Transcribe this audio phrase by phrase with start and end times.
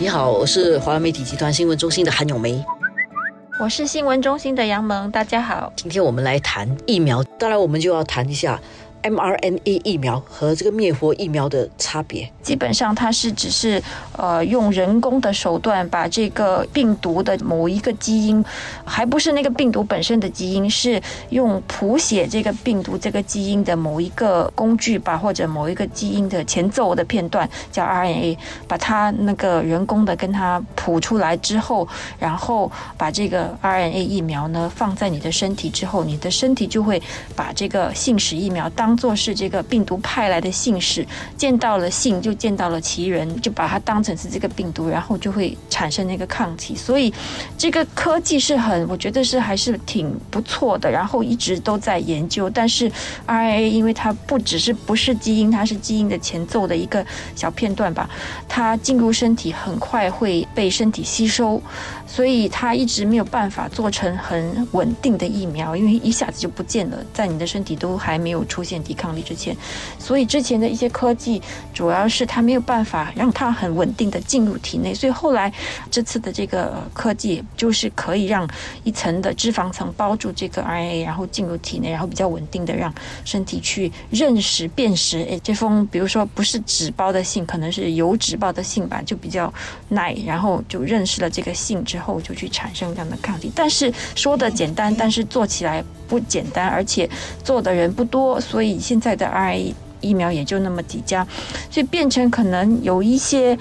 [0.00, 2.64] 你好，我是华为媒体集团新闻中心的韩永梅。
[3.58, 5.72] 我是新闻中心的杨萌，大家好。
[5.74, 8.60] 今天我们来谈疫苗，当然我们就要谈一下。
[9.02, 13.82] mRNA 疫苗和这个灭活疫苗的差别，基本上它是只是
[14.16, 18.44] 呃用人工的手段把这个病毒的某一个基因，
[18.84, 28.36] 还不是那个病毒本身的基因，是用谱写这个病毒这个基因的某一个工具吧，或者某一个基因的前奏的片段叫 RNA，
[28.66, 31.86] 把它那个人工的跟它谱出来之后，
[32.18, 37.00] 然后把这个 RNA 疫苗呢放在你的身体之后，你的身体就会
[37.36, 38.87] 把这个信使疫苗当。
[38.88, 41.06] 当做是这个病毒派来的信使，
[41.36, 46.74] 见到了信就见到了其人，就把它当成是这个病毒，然后就会产生那个抗体。
[46.74, 47.12] 所以
[47.58, 50.90] 这个科技是很，我觉得是还是挺不错的。
[50.90, 52.90] 然后一直都在研究，但是
[53.26, 57.04] RNA 因为它不只是不是基因，它是基因的前奏的一个
[57.36, 58.08] 小片段吧，
[58.48, 61.60] 它进入身体很快会被身体吸收，
[62.06, 68.77] 所以它一直没有办法做成很稳定的疫苗，因为一下子就不见了，在你的身体都还没有出现。
[68.82, 69.56] 抵抗力之前，
[69.98, 71.40] 所以之前的一些科技
[71.72, 75.52] 主要是它没有办法让它很稳定的进入体内，所以后来
[75.90, 78.48] 这次的这个科技就是可以让
[78.84, 82.92] 一层的脂肪层包住这个 RNA，然后进入体内，然后比较稳定的让
[83.24, 89.52] 身体去认识辨识，哎，这封比如说不是纸包的信，可能是油纸包的信吧，就比较
[89.88, 93.50] 耐，然后就认识了这个信之后，就去产生这样的抗体。
[93.54, 97.08] 但是说的简单，但是做起来不简单，而且
[97.44, 98.78] 做的人不多，所以。
[98.80, 101.26] 现在的 ra 疫苗也就那么几家，
[101.70, 103.58] 所以变成可能有一些。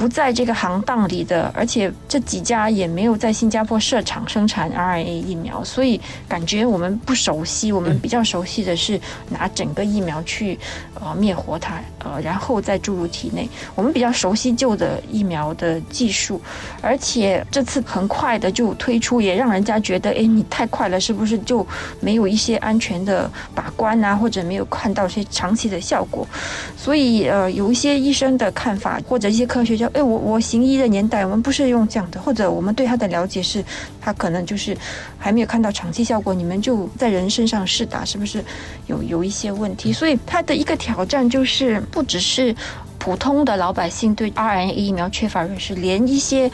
[0.00, 7.70] 不在这个行当里的，而且这几家也没有在新加坡设厂生产 RNA 疫苗，所以感觉我们不熟悉。
[7.70, 10.58] 我们比较熟悉的是拿整个疫苗去
[10.94, 13.46] 呃灭活它，呃，然后再注入体内。
[13.74, 16.40] 我们比较熟悉旧的疫苗的技术，
[16.80, 21.66] 而且这次很快的就推出，也让人家觉得，哎，你太快了，是不是就
[22.00, 26.26] 没有一些安全的把关啊，或者没有看到一些长期的效果？
[26.74, 29.89] 所以呃，有一些医生的看法，或者一些科学家。
[29.92, 33.64] 哎，我我行医的年代，我们不是用这样的，或者我们对他的了解是，
[34.00, 34.76] 他可能就是
[35.18, 38.44] 还没有看到长期效果，你们就在人身上试打，是不是
[38.86, 39.92] 有有一些问题？
[39.92, 42.54] 所以他的一个挑战就是，不只是
[43.00, 46.48] 普通的老百姓对 RNA 疫苗缺乏认识，连一些。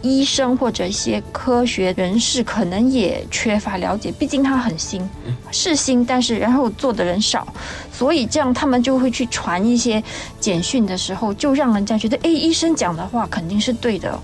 [0.00, 5.02] 医生或者一些科学人士可能也缺乏了解，毕竟它很新，
[5.50, 7.44] 是新，但是然后做的人少，
[7.92, 10.00] 所以这样他们就会去传一些
[10.38, 14.16] 简讯的时候，就让人家觉得，哎，医生讲的话肯定是对的。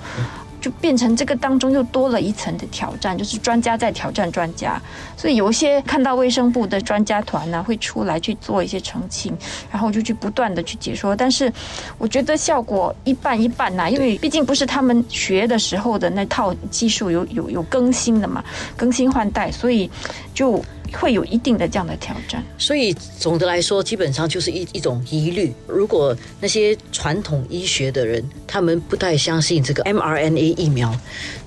[0.64, 4.80] 就变成这个当中又多了一层的挑战，就是专家在挑战专家，
[5.14, 9.36] 所以有一些看到卫生部的专家团呢会出来去做一些澄清，
[9.70, 11.52] 然后就去不断的去解说，但是
[11.98, 18.42] 我觉得效果一半一半呐，因为毕竟不是他们学的时候的那套技术有有有更新的嘛，
[18.75, 19.91] 更新换代，所以
[20.32, 20.64] 就。
[20.94, 25.53] 会有一定的这样的挑战，所以总的来说，基本上就是一一种疑虑。
[25.66, 30.94] 如果那些传统医学的人，他们不太相信这个 mRNA 疫苗，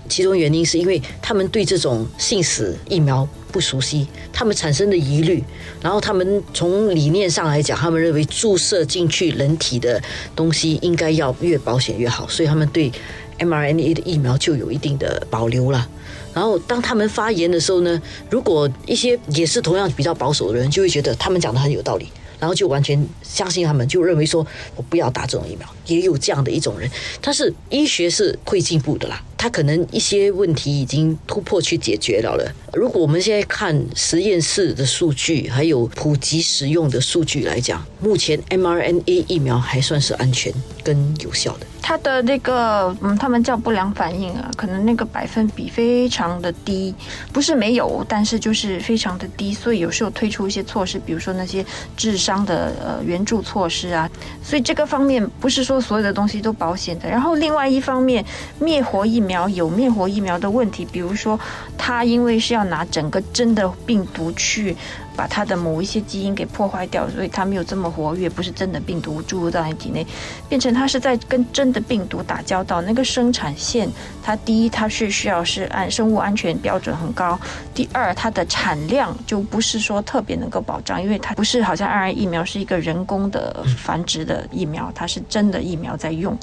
[0.10, 5.44] 其中原因是因为他们对这种信使疫苗不熟悉，他们产生的疑虑。
[5.82, 10.02] 然后他们从理念上来讲，他们认为注射进去人体的
[10.36, 12.92] 东西应该要越保险越好，所以他们对
[13.40, 15.88] mRNA 的疫苗就有一定的保留了。
[16.38, 18.00] 然后当他们发言的时候呢，
[18.30, 22.08] 如果一些也是同样比较保守的人，就会觉得他们讲的很有道理，
[22.40, 25.68] 然后就完全相信他们，就认为说我不要打这种疫苗。
[25.88, 26.88] 也有这样的一种人，
[27.20, 32.54] 但是医学是会进步的啦，他可能一些问题已经突破去解决了了。
[32.74, 41.66] 如果我们现在看实验室的数据，还有普及使用的数据来讲，目前 mRNA 疫苗还算是安全跟有效的。
[41.82, 46.94] 它的那个，嗯，他们叫不良反应啊，可能那个百分比非常的低，
[47.32, 49.54] 不是没有，但是就是非常的低。
[49.54, 54.10] 所以有时候推出一些措施，比如说那些智商的呃援助措施啊，
[54.44, 57.08] 所以这个方面不是说所有的东西都保险的。
[57.08, 58.26] 然后另外一方面，
[58.60, 61.40] 灭活疫苗有灭活疫苗的问题，比如说
[61.78, 64.76] 它因为是要要拿整个真的病毒去。
[65.18, 70.06] 把它的某一些基因给破坏掉，所以它没有这么活跃，不是真的病毒注入到你体内，
[70.48, 72.80] 变成它是在跟真的病毒打交道。
[72.84, 73.90] 那个生产线，
[74.22, 77.38] 它第一它是需要是按生物安全标准很高，
[77.74, 86.38] 第二它的产量就不是说特别能够保障，因为它不是好像 RNA 疫苗是一个人工的繁殖的疫苗，它是真的疫苗在用，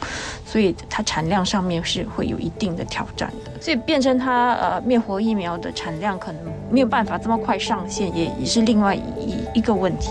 [0.44, 6.42] 所以它产量上面是会有一定的挑战的，所以变成它呃灭活疫苗的产量可能
[6.72, 8.63] 没有办法这么快上线，也也是。
[8.64, 10.10] 另外一一个问题。